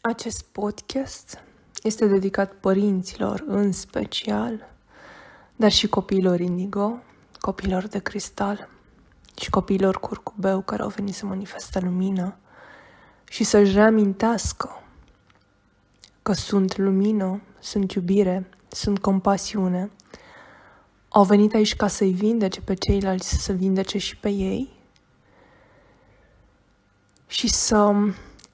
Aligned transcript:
Acest 0.00 0.44
podcast 0.44 1.42
este 1.82 2.06
dedicat 2.06 2.52
părinților 2.52 3.44
în 3.46 3.72
special, 3.72 4.74
dar 5.56 5.70
și 5.70 5.88
copiilor 5.88 6.40
indigo, 6.40 6.98
copiilor 7.40 7.86
de 7.86 7.98
cristal 7.98 8.68
și 9.40 9.50
copiilor 9.50 10.00
curcubeu 10.00 10.60
care 10.60 10.82
au 10.82 10.88
venit 10.88 11.14
să 11.14 11.26
manifeste 11.26 11.80
lumină 11.80 12.36
și 13.28 13.44
să-și 13.44 13.72
reamintească 13.72 14.82
că 16.22 16.32
sunt 16.32 16.76
lumină, 16.76 17.40
sunt 17.58 17.92
iubire, 17.92 18.50
sunt 18.68 18.98
compasiune. 18.98 19.90
Au 21.08 21.24
venit 21.24 21.54
aici 21.54 21.76
ca 21.76 21.88
să-i 21.88 22.12
vindece 22.12 22.60
pe 22.60 22.74
ceilalți, 22.74 23.28
să 23.28 23.36
se 23.36 23.52
vindece 23.52 23.98
și 23.98 24.16
pe 24.16 24.28
ei 24.28 24.72
și 27.26 27.48
să 27.48 27.94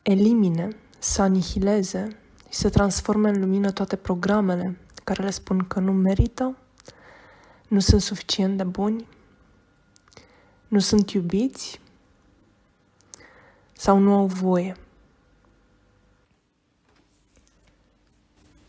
elimine 0.02 0.76
să 1.04 1.22
anihileze 1.22 2.16
și 2.50 2.58
să 2.58 2.70
transforme 2.70 3.28
în 3.28 3.40
lumină 3.40 3.70
toate 3.70 3.96
programele 3.96 4.78
care 5.04 5.22
le 5.22 5.30
spun 5.30 5.66
că 5.66 5.80
nu 5.80 5.92
merită, 5.92 6.56
nu 7.68 7.78
sunt 7.78 8.00
suficient 8.00 8.56
de 8.56 8.64
buni, 8.64 9.08
nu 10.68 10.78
sunt 10.78 11.10
iubiți 11.10 11.80
sau 13.72 13.98
nu 13.98 14.14
au 14.14 14.26
voie. 14.26 14.76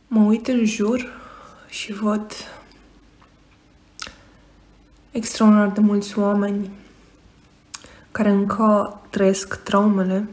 Mă 0.08 0.23
uit 0.23 0.47
în 0.47 0.66
jur 0.66 1.11
și 1.70 1.94
văd 1.94 2.31
extraordinar 5.11 5.72
de 5.72 5.80
mulți 5.80 6.20
oameni 6.20 6.72
care 8.11 8.30
încă 8.30 8.99
trăiesc 9.09 9.63
traumele 9.63 10.27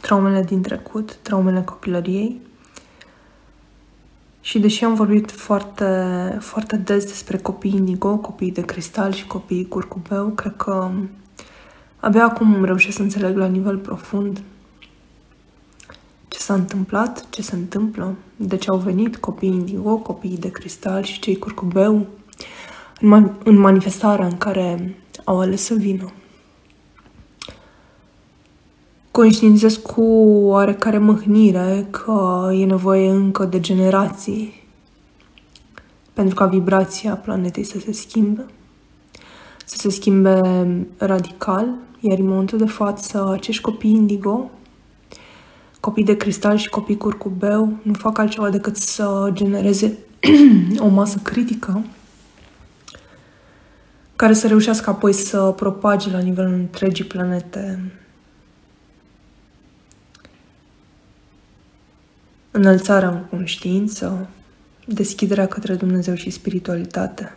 traumele 0.00 0.42
din 0.42 0.62
trecut, 0.62 1.16
traumele 1.16 1.62
copilăriei. 1.62 2.40
Și 4.40 4.58
deși 4.58 4.84
am 4.84 4.94
vorbit 4.94 5.30
foarte, 5.30 6.36
foarte 6.40 6.76
des 6.76 7.04
despre 7.04 7.36
copii 7.36 7.74
indigo, 7.74 8.16
copii 8.16 8.52
de 8.52 8.60
cristal 8.60 9.12
și 9.12 9.26
copii 9.26 9.68
curcubeu, 9.68 10.28
cred 10.28 10.56
că 10.56 10.90
abia 12.00 12.24
acum 12.24 12.64
reușesc 12.64 12.96
să 12.96 13.02
înțeleg 13.02 13.36
la 13.36 13.46
nivel 13.46 13.76
profund 13.76 14.40
ce 16.28 16.38
s-a 16.38 16.54
întâmplat, 16.54 17.26
ce 17.30 17.42
se 17.42 17.54
întâmplă, 17.54 18.14
de 18.36 18.56
ce 18.56 18.70
au 18.70 18.76
venit 18.76 19.16
copiii 19.16 19.52
indigo, 19.52 19.96
copiii 19.96 20.38
de 20.38 20.50
cristal 20.50 21.02
și 21.02 21.20
cei 21.20 21.38
curcubeu 21.38 22.06
în, 23.00 23.08
man- 23.08 23.42
în 23.44 23.56
manifestarea 23.56 24.26
în 24.26 24.38
care 24.38 24.96
au 25.24 25.40
ales 25.40 25.62
să 25.64 25.74
vină 25.74 26.12
conștientizez 29.18 29.76
cu 29.76 30.02
oarecare 30.44 30.98
mâhnire 30.98 31.86
că 31.90 32.50
e 32.54 32.64
nevoie 32.64 33.10
încă 33.10 33.44
de 33.44 33.60
generații 33.60 34.68
pentru 36.12 36.34
ca 36.34 36.46
vibrația 36.46 37.14
planetei 37.14 37.64
să 37.64 37.78
se 37.78 37.92
schimbe, 37.92 38.46
să 39.64 39.76
se 39.76 39.90
schimbe 39.90 40.40
radical, 40.96 41.74
iar 42.00 42.18
în 42.18 42.26
momentul 42.26 42.58
de 42.58 42.66
față 42.66 43.30
acești 43.32 43.62
copii 43.62 43.90
indigo, 43.90 44.50
copii 45.80 46.04
de 46.04 46.16
cristal 46.16 46.56
și 46.56 46.68
copii 46.68 46.96
curcubeu, 46.96 47.72
nu 47.82 47.92
fac 47.92 48.18
altceva 48.18 48.50
decât 48.50 48.76
să 48.76 49.30
genereze 49.32 49.98
o 50.86 50.88
masă 50.88 51.18
critică 51.22 51.84
care 54.16 54.32
să 54.32 54.46
reușească 54.46 54.90
apoi 54.90 55.12
să 55.12 55.52
propage 55.56 56.10
la 56.10 56.18
nivelul 56.18 56.52
întregii 56.52 57.04
planete 57.04 57.92
înălțarea 62.58 63.08
în 63.08 63.24
conștiință, 63.30 64.28
deschiderea 64.86 65.46
către 65.46 65.74
Dumnezeu 65.74 66.14
și 66.14 66.30
spiritualitate. 66.30 67.36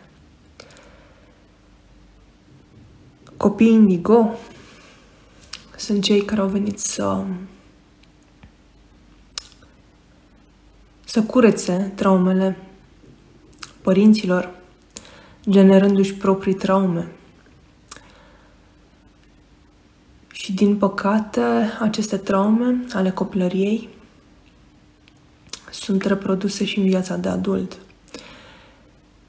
Copiii 3.37 3.73
indigo 3.73 4.29
sunt 5.77 6.03
cei 6.03 6.21
care 6.21 6.41
au 6.41 6.47
venit 6.47 6.79
să 6.79 7.23
să 11.05 11.21
curețe 11.23 11.91
traumele 11.95 12.57
părinților, 13.81 14.55
generându-și 15.49 16.13
proprii 16.13 16.53
traume. 16.53 17.11
Și 20.31 20.53
din 20.53 20.77
păcate, 20.77 21.41
aceste 21.79 22.17
traume 22.17 22.85
ale 22.93 23.09
copilăriei 23.09 23.89
sunt 25.91 26.05
reproduse 26.05 26.65
și 26.65 26.79
în 26.79 26.85
viața 26.85 27.15
de 27.15 27.29
adult. 27.29 27.77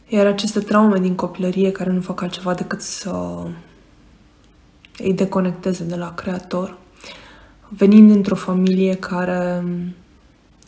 Iar 0.08 0.26
aceste 0.26 0.60
traume 0.60 0.98
din 0.98 1.14
copilărie 1.14 1.72
care 1.72 1.90
nu 1.90 2.00
fac 2.00 2.22
altceva 2.22 2.54
decât 2.54 2.80
să 2.80 3.42
îi 4.98 5.12
deconecteze 5.12 5.84
de 5.84 5.96
la 5.96 6.14
Creator, 6.14 6.78
venind 7.68 8.12
dintr-o 8.12 8.34
familie 8.34 8.94
care 8.94 9.64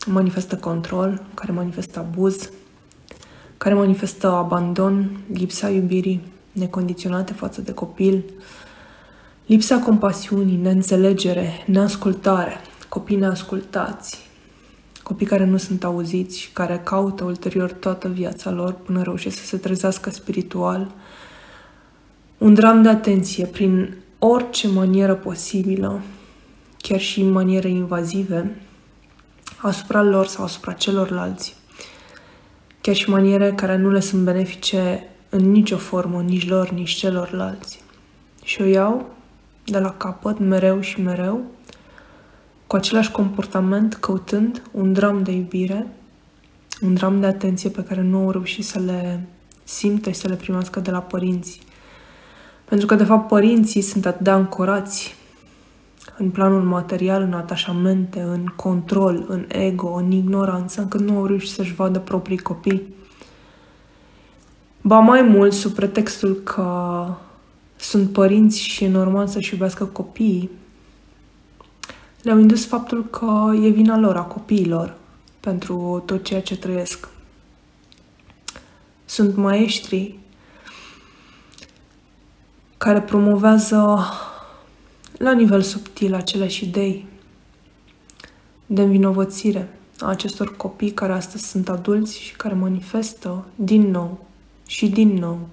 manifestă 0.05 0.55
control, 0.55 1.21
care 1.33 1.51
manifestă 1.51 1.99
abuz, 1.99 2.49
care 3.57 3.73
manifestă 3.73 4.31
abandon, 4.31 5.19
lipsa 5.33 5.69
iubirii 5.69 6.21
necondiționate 6.51 7.33
față 7.33 7.61
de 7.61 7.73
copil, 7.73 8.23
lipsa 9.45 9.79
compasiunii, 9.79 10.57
neînțelegere, 10.57 11.63
neascultare, 11.65 12.57
copii 12.89 13.15
neascultați, 13.15 14.24
copii 15.07 15.25
care 15.25 15.45
nu 15.45 15.57
sunt 15.57 15.83
auziți 15.83 16.39
și 16.39 16.51
care 16.51 16.81
caută 16.83 17.23
ulterior 17.23 17.71
toată 17.71 18.07
viața 18.07 18.51
lor 18.51 18.73
până 18.73 19.01
reușesc 19.01 19.37
să 19.37 19.45
se 19.45 19.57
trezească 19.57 20.09
spiritual. 20.09 20.91
Un 22.37 22.53
dram 22.53 22.81
de 22.81 22.89
atenție 22.89 23.45
prin 23.45 23.97
orice 24.19 24.67
manieră 24.67 25.15
posibilă, 25.15 26.01
chiar 26.77 26.99
și 26.99 27.21
în 27.21 27.31
maniere 27.31 27.69
invazive, 27.69 28.61
asupra 29.57 30.01
lor 30.01 30.27
sau 30.27 30.43
asupra 30.43 30.71
celorlalți, 30.71 31.55
chiar 32.81 32.95
și 32.95 33.09
maniere 33.09 33.53
care 33.53 33.77
nu 33.77 33.89
le 33.89 33.99
sunt 33.99 34.23
benefice 34.23 35.09
în 35.29 35.51
nicio 35.51 35.77
formă, 35.77 36.21
nici 36.21 36.49
lor, 36.49 36.69
nici 36.69 36.91
celorlalți. 36.91 37.83
Și 38.43 38.61
o 38.61 38.65
iau 38.65 39.15
de 39.65 39.79
la 39.79 39.91
capăt 39.91 40.39
mereu 40.39 40.81
și 40.81 41.01
mereu 41.01 41.41
cu 42.75 42.81
același 42.81 43.11
comportament, 43.11 43.93
căutând 43.93 44.61
un 44.71 44.93
dram 44.93 45.23
de 45.23 45.31
iubire, 45.31 45.87
un 46.81 46.93
dram 46.93 47.19
de 47.19 47.25
atenție 47.25 47.69
pe 47.69 47.83
care 47.83 48.01
nu 48.01 48.17
au 48.17 48.31
reușit 48.31 48.65
să 48.65 48.79
le 48.79 49.27
simtă 49.63 50.09
și 50.09 50.15
să 50.15 50.27
le 50.27 50.35
primească 50.35 50.79
de 50.79 50.91
la 50.91 50.99
părinți. 50.99 51.59
Pentru 52.65 52.85
că, 52.85 52.95
de 52.95 53.03
fapt, 53.03 53.27
părinții 53.27 53.81
sunt 53.81 54.05
atât 54.05 54.21
de 54.21 54.29
ancorați 54.29 55.15
în 56.17 56.29
planul 56.29 56.61
material, 56.61 57.21
în 57.21 57.33
atașamente, 57.33 58.21
în 58.21 58.45
control, 58.55 59.25
în 59.27 59.45
ego, 59.47 59.93
în 59.93 60.11
ignoranță, 60.11 60.81
încât 60.81 61.01
nu 61.01 61.17
au 61.17 61.25
reușit 61.25 61.51
să-și 61.51 61.75
vadă 61.75 61.99
proprii 61.99 62.37
copii. 62.37 62.93
Ba 64.81 64.99
mai 64.99 65.21
mult, 65.21 65.53
sub 65.53 65.71
pretextul 65.71 66.33
că 66.33 67.07
sunt 67.75 68.09
părinți 68.11 68.61
și 68.61 68.83
e 68.83 68.89
normal 68.89 69.27
să-și 69.27 69.53
iubească 69.53 69.85
copiii, 69.85 70.49
le-au 72.25 72.39
indus 72.39 72.65
faptul 72.65 73.05
că 73.05 73.51
e 73.61 73.69
vina 73.69 73.97
lor, 73.97 74.17
a 74.17 74.21
copiilor, 74.21 74.97
pentru 75.39 76.03
tot 76.05 76.23
ceea 76.23 76.41
ce 76.41 76.57
trăiesc. 76.57 77.07
Sunt 79.05 79.35
maestri 79.35 80.19
care 82.77 83.01
promovează 83.01 83.99
la 85.17 85.31
nivel 85.31 85.61
subtil 85.61 86.13
aceleași 86.13 86.63
idei 86.63 87.05
de 88.65 88.81
învinovățire 88.81 89.79
a 89.99 90.05
acestor 90.05 90.55
copii 90.55 90.91
care 90.91 91.13
astăzi 91.13 91.47
sunt 91.47 91.69
adulți 91.69 92.19
și 92.19 92.35
care 92.35 92.53
manifestă 92.53 93.45
din 93.55 93.91
nou 93.91 94.25
și 94.67 94.89
din 94.89 95.13
nou 95.13 95.47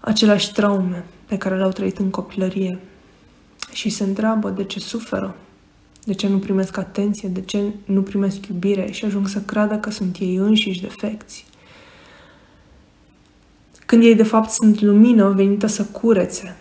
aceleași 0.00 0.52
traume 0.52 1.04
pe 1.26 1.38
care 1.38 1.56
le-au 1.56 1.70
trăit 1.70 1.98
în 1.98 2.10
copilărie 2.10 2.78
și 3.72 3.88
se 3.88 4.04
întreabă 4.04 4.50
de 4.50 4.64
ce 4.64 4.80
suferă, 4.80 5.36
de 6.04 6.12
ce 6.14 6.28
nu 6.28 6.38
primesc 6.38 6.76
atenție, 6.76 7.28
de 7.28 7.40
ce 7.40 7.62
nu 7.84 8.02
primesc 8.02 8.46
iubire 8.46 8.90
și 8.90 9.04
ajung 9.04 9.28
să 9.28 9.40
creadă 9.40 9.76
că 9.76 9.90
sunt 9.90 10.16
ei 10.18 10.34
înșiși 10.34 10.80
defecți. 10.80 11.44
Când 13.86 14.02
ei 14.02 14.14
de 14.14 14.22
fapt 14.22 14.50
sunt 14.50 14.80
lumină 14.80 15.28
venită 15.28 15.66
să 15.66 15.84
curețe, 15.84 16.56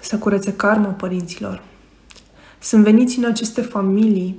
să 0.00 0.18
curețe 0.18 0.52
karma 0.52 0.88
părinților. 0.88 1.62
Sunt 2.58 2.84
veniți 2.84 3.18
în 3.18 3.24
aceste 3.24 3.60
familii 3.60 4.36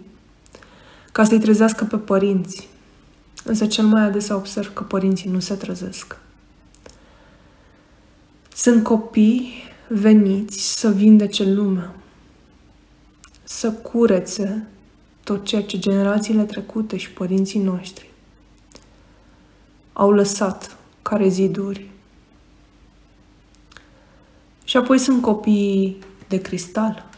ca 1.12 1.24
să-i 1.24 1.40
trezească 1.40 1.84
pe 1.84 1.98
părinți. 1.98 2.68
Însă 3.44 3.66
cel 3.66 3.86
mai 3.86 4.02
adesea 4.02 4.36
observ 4.36 4.74
că 4.74 4.84
părinții 4.84 5.30
nu 5.30 5.40
se 5.40 5.54
trezesc. 5.54 6.18
Sunt 8.56 8.84
copii 8.84 9.54
veniți 9.88 10.80
să 10.80 10.92
vindece 10.92 11.44
lumea, 11.44 11.96
să 13.64 13.72
curețe 13.72 14.68
tot 15.24 15.46
ceea 15.46 15.64
ce 15.64 15.80
generațiile 15.80 16.44
trecute 16.44 16.98
și 16.98 17.12
părinții 17.12 17.60
noștri 17.60 18.10
au 19.94 20.12
lăsat 20.12 20.78
ca 21.02 21.16
reziduri. 21.16 21.90
Și 24.64 24.78
apoi 24.78 24.98
sunt 24.98 25.22
copiii 25.22 25.98
de 26.28 26.42
cristal 26.42 27.10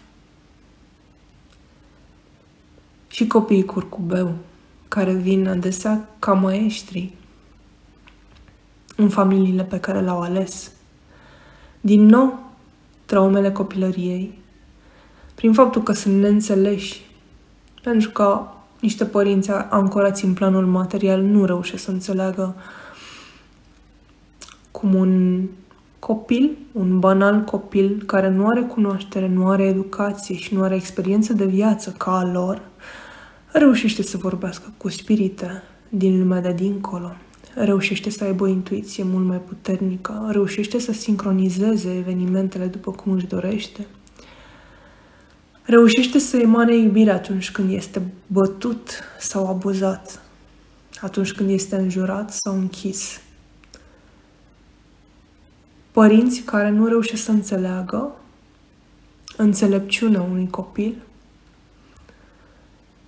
și 3.07 3.27
copiii 3.27 3.65
curcubeu, 3.65 4.35
care 4.87 5.13
vin 5.13 5.47
adesea 5.47 6.09
ca 6.19 6.33
maestri 6.33 7.13
în 8.95 9.09
familiile 9.09 9.63
pe 9.63 9.79
care 9.79 10.01
le-au 10.01 10.21
ales. 10.21 10.71
Din 11.81 12.05
nou, 12.05 12.53
traumele 13.05 13.51
copilăriei, 13.51 14.43
prin 15.35 15.53
faptul 15.53 15.83
că 15.83 15.93
sunt 15.93 16.15
neînțeleși, 16.15 17.01
pentru 17.83 18.09
că 18.09 18.41
niște 18.79 19.05
părinți 19.05 19.51
ancorați 19.51 20.25
în 20.25 20.33
planul 20.33 20.65
material 20.65 21.21
nu 21.21 21.45
reușesc 21.45 21.83
să 21.83 21.91
înțeleagă 21.91 22.55
cum 24.71 24.93
un 24.93 25.43
copil, 25.99 26.57
un 26.71 26.99
banal 26.99 27.43
copil 27.43 28.03
care 28.05 28.29
nu 28.29 28.47
are 28.47 28.61
cunoaștere, 28.61 29.27
nu 29.27 29.47
are 29.47 29.63
educație 29.63 30.35
și 30.35 30.53
nu 30.53 30.61
are 30.61 30.75
experiență 30.75 31.33
de 31.33 31.45
viață 31.45 31.93
ca 31.97 32.17
a 32.17 32.31
lor, 32.31 32.61
reușește 33.51 34.03
să 34.03 34.17
vorbească 34.17 34.73
cu 34.77 34.89
spirite 34.89 35.63
din 35.89 36.19
lumea 36.19 36.41
de 36.41 36.51
dincolo, 36.51 37.11
reușește 37.53 38.09
să 38.09 38.23
aibă 38.23 38.43
o 38.43 38.47
intuiție 38.47 39.03
mult 39.03 39.25
mai 39.25 39.37
puternică, 39.37 40.27
reușește 40.31 40.79
să 40.79 40.91
sincronizeze 40.91 41.95
evenimentele 41.97 42.65
după 42.65 42.91
cum 42.91 43.11
își 43.11 43.27
dorește, 43.27 43.87
reușește 45.65 46.19
să 46.19 46.37
emane 46.37 46.75
iubire 46.75 47.11
atunci 47.11 47.51
când 47.51 47.71
este 47.71 48.01
bătut 48.27 48.99
sau 49.19 49.47
abuzat, 49.47 50.21
atunci 51.01 51.33
când 51.33 51.49
este 51.49 51.75
înjurat 51.75 52.33
sau 52.33 52.53
închis. 52.53 53.21
Părinți 55.91 56.41
care 56.41 56.69
nu 56.69 56.87
reușesc 56.87 57.23
să 57.23 57.31
înțeleagă 57.31 58.15
înțelepciunea 59.37 60.21
unui 60.21 60.49
copil 60.49 60.95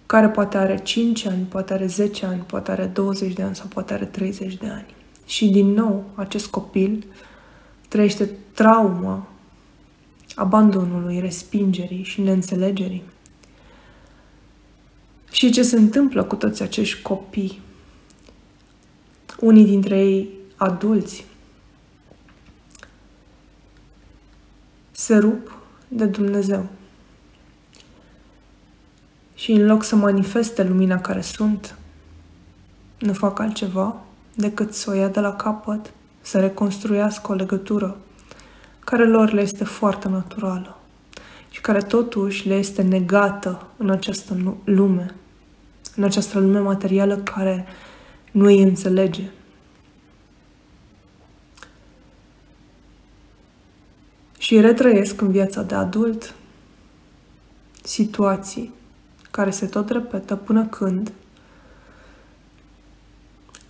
care 0.05 0.29
poate 0.29 0.57
are 0.57 0.77
5 0.77 1.25
ani, 1.25 1.43
poate 1.43 1.73
are 1.73 1.85
10 1.85 2.25
ani, 2.25 2.41
poate 2.41 2.71
are 2.71 2.85
20 2.85 3.33
de 3.33 3.41
ani 3.41 3.55
sau 3.55 3.65
poate 3.67 3.93
are 3.93 4.05
30 4.05 4.55
de 4.55 4.67
ani. 4.67 4.95
Și 5.25 5.47
din 5.47 5.67
nou, 5.67 6.03
acest 6.15 6.47
copil 6.47 7.05
trăiește 7.87 8.29
trauma 8.53 9.27
abandonului, 10.37 11.19
respingerii 11.19 12.03
și 12.03 12.21
neînțelegerii. 12.21 13.03
Și 15.31 15.51
ce 15.51 15.63
se 15.63 15.77
întâmplă 15.77 16.23
cu 16.23 16.35
toți 16.35 16.61
acești 16.61 17.01
copii? 17.01 17.59
Unii 19.39 19.65
dintre 19.65 19.99
ei 19.99 20.29
adulți 20.55 21.25
se 24.91 25.17
rup 25.17 25.57
de 25.87 26.05
Dumnezeu 26.05 26.67
și 29.35 29.51
în 29.51 29.65
loc 29.65 29.83
să 29.83 29.95
manifeste 29.95 30.63
lumina 30.63 30.99
care 31.01 31.21
sunt, 31.21 31.77
nu 32.99 33.13
fac 33.13 33.39
altceva 33.39 34.01
decât 34.35 34.73
să 34.73 34.89
o 34.89 34.93
ia 34.93 35.07
de 35.07 35.19
la 35.19 35.35
capăt, 35.35 35.93
să 36.21 36.39
reconstruiască 36.39 37.31
o 37.31 37.35
legătură 37.35 37.97
care 38.89 39.07
lor 39.07 39.31
le 39.31 39.41
este 39.41 39.63
foarte 39.63 40.07
naturală 40.07 40.77
și 41.49 41.61
care 41.61 41.81
totuși 41.81 42.47
le 42.47 42.55
este 42.55 42.81
negată 42.81 43.67
în 43.77 43.89
această 43.89 44.57
lume, 44.63 45.15
în 45.95 46.03
această 46.03 46.39
lume 46.39 46.59
materială 46.59 47.17
care 47.17 47.65
nu 48.31 48.45
îi 48.45 48.61
înțelege. 48.61 49.29
Și 54.37 54.59
retrăiesc 54.59 55.21
în 55.21 55.31
viața 55.31 55.61
de 55.61 55.75
adult 55.75 56.33
situații 57.83 58.73
care 59.31 59.49
se 59.49 59.65
tot 59.65 59.89
repetă 59.89 60.35
până 60.35 60.65
când 60.65 61.11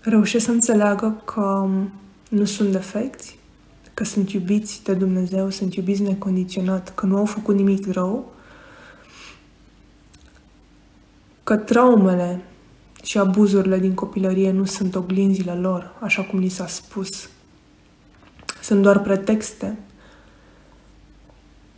reușesc 0.02 0.46
să 0.46 0.52
înțeleagă 0.52 1.22
că 1.26 1.68
nu 2.30 2.46
sunt 2.46 2.72
defecți, 2.72 3.38
că 3.98 4.04
sunt 4.04 4.32
iubiți 4.32 4.84
de 4.84 4.94
Dumnezeu, 4.94 5.50
sunt 5.50 5.76
iubiți 5.76 6.02
necondiționat, 6.02 6.96
că 6.96 7.06
nu 7.06 7.18
au 7.18 7.26
făcut 7.26 7.56
nimic 7.56 7.92
rău, 7.92 8.34
că 11.44 11.56
traumele 11.56 12.44
și 13.04 13.18
abuzurile 13.18 13.80
din 13.80 13.94
copilărie 13.94 14.52
nu 14.52 14.66
sunt 14.66 14.96
oglinzile 14.96 15.54
lor, 15.54 15.96
așa 16.00 16.24
cum 16.24 16.40
li 16.40 16.48
s-a 16.50 16.68
spus. 16.68 17.30
Sunt 18.62 18.82
doar 18.82 19.00
pretexte 19.00 19.78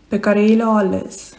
pe 0.07 0.19
care 0.19 0.41
ei 0.41 0.55
le-au 0.55 0.75
ales 0.75 1.33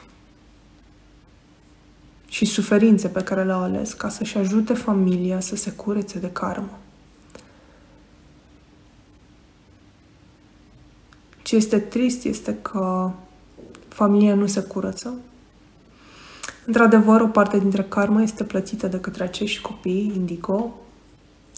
și 2.28 2.44
suferințe 2.44 3.08
pe 3.08 3.22
care 3.22 3.44
le-au 3.44 3.62
ales 3.62 3.92
ca 3.92 4.08
să-și 4.08 4.38
ajute 4.38 4.74
familia 4.74 5.40
să 5.40 5.56
se 5.56 5.70
curețe 5.70 6.18
de 6.18 6.30
karmă. 6.30 6.78
Ce 11.50 11.56
este 11.56 11.78
trist 11.78 12.24
este 12.24 12.54
că 12.62 13.10
familia 13.88 14.34
nu 14.34 14.46
se 14.46 14.62
curăță. 14.62 15.14
Într-adevăr, 16.66 17.20
o 17.20 17.26
parte 17.26 17.58
dintre 17.58 17.82
karmă 17.82 18.22
este 18.22 18.44
plătită 18.44 18.86
de 18.86 19.00
către 19.00 19.22
acești 19.22 19.60
copii, 19.60 20.12
indigo, 20.14 20.78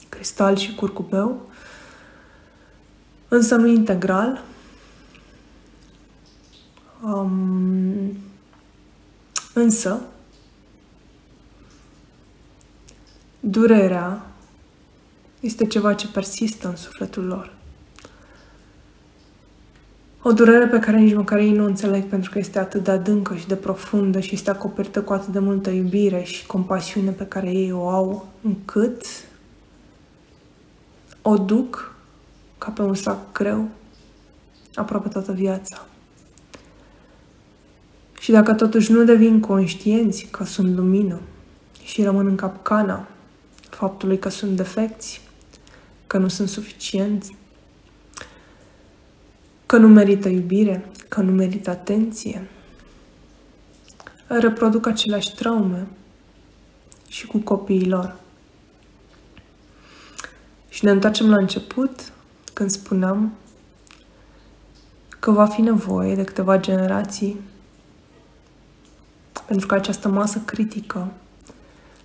cristal 0.08 0.56
și 0.56 0.74
curcubeu, 0.74 1.48
însă 3.28 3.56
nu 3.56 3.66
integral. 3.66 4.44
Um, 7.04 8.16
însă, 9.54 10.00
Durerea 13.40 14.26
este 15.40 15.66
ceva 15.66 15.94
ce 15.94 16.08
persistă 16.08 16.68
în 16.68 16.76
sufletul 16.76 17.24
lor. 17.24 17.60
O 20.24 20.32
durere 20.32 20.66
pe 20.66 20.78
care 20.78 20.98
nici 20.98 21.14
măcar 21.14 21.38
ei 21.38 21.52
nu 21.52 21.62
o 21.62 21.66
înțeleg 21.66 22.04
pentru 22.04 22.30
că 22.30 22.38
este 22.38 22.58
atât 22.58 22.84
de 22.84 22.90
adâncă 22.90 23.34
și 23.34 23.46
de 23.46 23.56
profundă 23.56 24.20
și 24.20 24.34
este 24.34 24.50
acoperită 24.50 25.02
cu 25.02 25.12
atât 25.12 25.32
de 25.32 25.38
multă 25.38 25.70
iubire 25.70 26.22
și 26.22 26.46
compasiune 26.46 27.10
pe 27.10 27.26
care 27.26 27.50
ei 27.50 27.72
o 27.72 27.88
au, 27.88 28.28
încât 28.42 29.04
o 31.22 31.36
duc 31.36 31.94
ca 32.58 32.70
pe 32.70 32.82
un 32.82 32.94
sac 32.94 33.32
greu 33.32 33.68
aproape 34.74 35.08
toată 35.08 35.32
viața. 35.32 35.86
Și 38.20 38.30
dacă 38.30 38.54
totuși 38.54 38.92
nu 38.92 39.04
devin 39.04 39.40
conștienți 39.40 40.28
că 40.30 40.44
sunt 40.44 40.76
lumină 40.76 41.20
și 41.82 42.02
rămân 42.02 42.26
în 42.26 42.36
capcana 42.36 43.08
faptului 43.70 44.18
că 44.18 44.28
sunt 44.28 44.56
defecți, 44.56 45.20
că 46.06 46.18
nu 46.18 46.28
sunt 46.28 46.48
suficienți, 46.48 47.36
că 49.72 49.78
nu 49.78 49.88
merită 49.88 50.28
iubire, 50.28 50.90
că 51.08 51.20
nu 51.20 51.32
merită 51.32 51.70
atenție. 51.70 52.48
Reproduc 54.26 54.86
aceleași 54.86 55.34
traume 55.34 55.86
și 57.08 57.26
cu 57.26 57.38
copiii 57.38 57.88
lor. 57.88 58.16
Și 60.68 60.84
ne 60.84 60.90
întoarcem 60.90 61.30
la 61.30 61.36
început, 61.36 62.12
când 62.52 62.70
spuneam 62.70 63.32
că 65.18 65.30
va 65.30 65.46
fi 65.46 65.60
nevoie 65.60 66.14
de 66.14 66.24
câteva 66.24 66.60
generații 66.60 67.40
pentru 69.46 69.66
că 69.66 69.74
această 69.74 70.08
masă 70.08 70.38
critică 70.38 71.12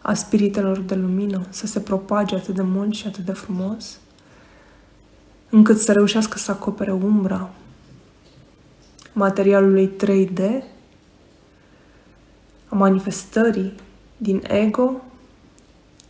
a 0.02 0.14
spiritelor 0.14 0.80
de 0.80 0.96
lumină 0.96 1.46
să 1.50 1.68
se 1.68 1.80
propage 1.80 2.36
atât 2.36 2.56
de 2.56 2.62
mult 2.62 2.94
și 2.94 3.08
atât 3.08 3.26
de 3.26 3.34
frumos, 3.34 4.00
încât 5.50 5.80
să 5.80 5.92
reușească 5.92 6.38
să 6.38 6.52
acopere 6.52 6.92
umbra 6.92 7.50
materialului 9.14 9.92
3D, 10.04 10.40
a 12.70 12.76
manifestării 12.76 13.74
din 14.18 14.44
ego, 14.48 15.02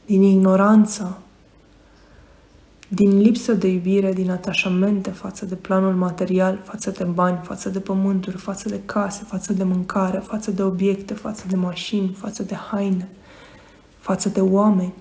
din 0.06 0.22
ignoranță, 0.22 1.18
din 2.88 3.18
lipsă 3.18 3.54
de 3.54 3.68
iubire, 3.68 4.14
din 4.14 4.30
atașamente 4.32 5.10
față 5.10 5.46
de 5.46 5.56
planul 5.56 5.94
material, 5.94 6.60
față 6.64 6.92
de 6.92 7.04
bani, 7.04 7.40
față 7.44 7.70
de 7.70 7.80
pământuri, 7.80 8.38
față 8.38 8.70
de 8.70 8.82
case, 8.86 9.24
față 9.24 9.54
de 9.54 9.64
mâncare, 9.64 10.18
față 10.18 10.52
de 10.52 10.64
obiecte, 10.64 11.14
față 11.14 11.44
de 11.48 11.56
mașini, 11.56 12.16
față 12.20 12.44
de 12.44 12.56
haine– 12.56 13.10
față 14.08 14.30
de 14.30 14.42
oameni. 14.42 14.94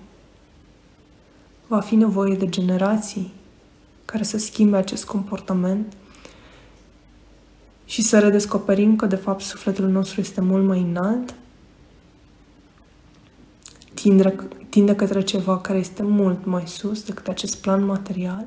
Va 1.67 1.79
fi 1.79 1.95
nevoie 1.95 2.35
de 2.35 2.49
generații 2.49 3.33
care 4.07 4.23
să 4.23 4.37
schimbe 4.37 4.77
acest 4.77 5.05
comportament 5.05 5.93
și 7.85 8.01
să 8.01 8.19
redescoperim 8.19 8.95
că, 8.95 9.05
de 9.05 9.15
fapt, 9.15 9.41
sufletul 9.41 9.87
nostru 9.87 10.21
este 10.21 10.41
mult 10.41 10.65
mai 10.65 10.81
înalt 10.81 11.35
tinde, 13.93 14.35
tinde 14.69 14.95
către 14.95 15.21
ceva 15.21 15.59
care 15.59 15.77
este 15.77 16.03
mult 16.03 16.45
mai 16.45 16.67
sus 16.67 17.03
decât 17.03 17.27
acest 17.27 17.61
plan 17.61 17.85
material, 17.85 18.45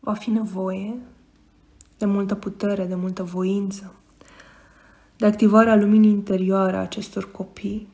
va 0.00 0.14
fi 0.14 0.30
nevoie 0.30 0.96
de 1.98 2.04
multă 2.04 2.34
putere, 2.34 2.84
de 2.84 2.94
multă 2.94 3.22
voință, 3.22 3.94
de 5.16 5.26
activarea 5.26 5.76
luminii 5.76 6.10
interioare 6.10 6.76
a 6.76 6.80
acestor 6.80 7.30
copii, 7.30 7.88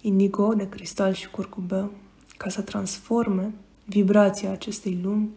indigo, 0.00 0.54
de 0.54 0.68
cristal 0.68 1.12
și 1.12 1.30
curcubeu, 1.30 1.92
ca 2.42 2.48
să 2.48 2.62
transforme 2.62 3.54
vibrația 3.84 4.50
acestei 4.50 5.00
lumi, 5.02 5.30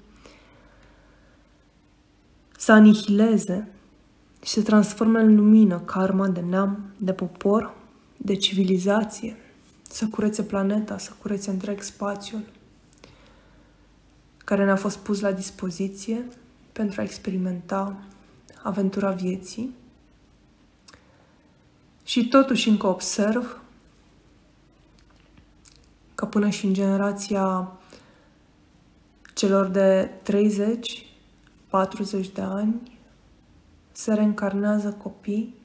să 2.58 2.72
anihileze 2.72 3.68
și 4.44 4.52
să 4.52 4.62
transforme 4.62 5.22
în 5.22 5.36
lumină 5.36 5.80
karma 5.80 6.28
de 6.28 6.40
neam, 6.40 6.80
de 6.98 7.14
popor, 7.14 7.74
de 8.18 8.36
civilizație, 8.36 9.36
să 9.82 10.08
curețe 10.08 10.44
planeta, 10.44 10.98
să 10.98 11.12
curețe 11.22 11.50
întreg 11.50 11.82
spațiul 11.82 12.42
care 14.38 14.66
ne-a 14.66 14.76
fost 14.76 14.98
pus 14.98 15.20
la 15.20 15.32
dispoziție 15.32 16.26
pentru 16.72 17.02
a 17.02 17.04
experimenta 17.04 17.98
aventura 18.62 19.12
vieții. 19.12 19.76
Și 22.04 22.28
totuși 22.28 22.70
încă 22.70 22.88
observ 22.88 23.44
că 23.52 23.62
până 26.34 26.50
și 26.50 26.66
în 26.66 26.74
generația 26.74 27.72
celor 29.34 29.66
de 29.66 30.10
30, 30.24 31.06
40 31.68 32.30
de 32.30 32.42
ani 32.42 33.00
se 33.92 34.14
reîncarnează 34.14 34.92
copii. 34.92 35.56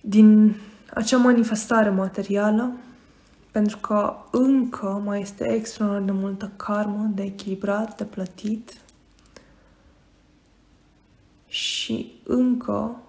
Din 0.00 0.56
acea 0.94 1.16
manifestare 1.16 1.90
materială 1.90 2.72
pentru 3.50 3.78
că 3.78 4.16
încă 4.30 5.02
mai 5.04 5.20
este 5.20 5.52
extraordinar 5.52 6.14
de 6.14 6.20
multă 6.20 6.52
karmă 6.56 7.10
de 7.14 7.22
echilibrat, 7.22 7.96
de 7.96 8.04
plătit. 8.04 8.80
Și 11.46 12.12
încă 12.24 13.03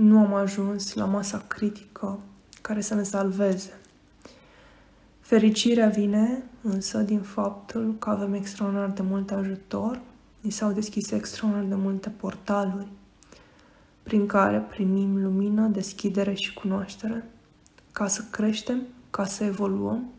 nu 0.00 0.18
am 0.18 0.34
ajuns 0.34 0.94
la 0.94 1.04
masa 1.04 1.44
critică 1.48 2.18
care 2.60 2.80
să 2.80 2.94
ne 2.94 3.02
salveze. 3.02 3.80
Fericirea 5.20 5.88
vine 5.88 6.42
însă 6.62 6.98
din 6.98 7.20
faptul 7.20 7.94
că 7.98 8.10
avem 8.10 8.34
extraordinar 8.34 8.90
de 8.90 9.02
mult 9.02 9.30
ajutor, 9.30 10.00
ni 10.40 10.50
s-au 10.50 10.72
deschis 10.72 11.10
extraordinar 11.10 11.68
de 11.68 11.74
multe 11.74 12.08
portaluri 12.08 12.86
prin 14.02 14.26
care 14.26 14.58
primim 14.58 15.22
lumină, 15.22 15.66
deschidere 15.66 16.34
și 16.34 16.54
cunoaștere 16.54 17.24
ca 17.92 18.06
să 18.06 18.24
creștem, 18.30 18.82
ca 19.10 19.24
să 19.24 19.44
evoluăm 19.44 20.10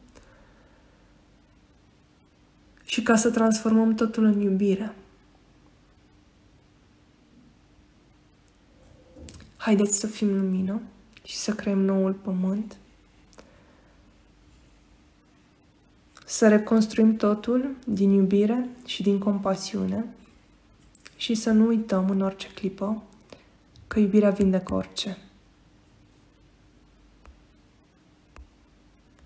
și 2.84 3.02
ca 3.04 3.16
să 3.16 3.30
transformăm 3.30 3.94
totul 3.94 4.24
în 4.24 4.40
iubire. 4.40 4.96
Haideți 9.62 10.00
să 10.00 10.08
fim 10.08 10.36
lumină 10.38 10.82
și 11.24 11.36
să 11.36 11.54
creăm 11.54 11.80
noul 11.80 12.14
pământ. 12.14 12.78
Să 16.26 16.48
reconstruim 16.48 17.16
totul 17.16 17.76
din 17.86 18.10
iubire 18.10 18.70
și 18.86 19.02
din 19.02 19.20
compasiune 19.20 20.06
și 21.16 21.34
să 21.34 21.52
nu 21.52 21.66
uităm 21.66 22.10
în 22.10 22.22
orice 22.22 22.48
clipă 22.48 23.04
că 23.88 24.00
iubirea 24.00 24.30
vindecă 24.30 24.74
orice. 24.74 25.18